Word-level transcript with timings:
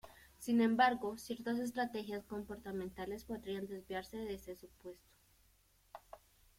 Sin 0.39 0.61
embargo, 0.61 1.19
ciertas 1.19 1.59
estrategias 1.59 2.25
comportamentales 2.25 3.23
podrían 3.23 3.67
desviarse 3.67 4.17
de 4.17 4.33
este 4.33 4.55
supuesto. 4.55 5.13